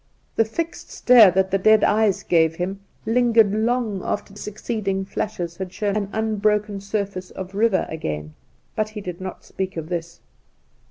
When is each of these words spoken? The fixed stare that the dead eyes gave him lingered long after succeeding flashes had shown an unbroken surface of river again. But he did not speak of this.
The 0.35 0.45
fixed 0.45 0.89
stare 0.89 1.29
that 1.29 1.51
the 1.51 1.59
dead 1.59 1.83
eyes 1.83 2.23
gave 2.23 2.55
him 2.55 2.79
lingered 3.05 3.53
long 3.53 4.01
after 4.03 4.35
succeeding 4.35 5.05
flashes 5.05 5.57
had 5.57 5.71
shown 5.71 5.95
an 5.95 6.09
unbroken 6.11 6.79
surface 6.81 7.29
of 7.29 7.53
river 7.53 7.85
again. 7.87 8.33
But 8.75 8.89
he 8.97 9.01
did 9.01 9.21
not 9.21 9.43
speak 9.45 9.77
of 9.77 9.89
this. 9.89 10.19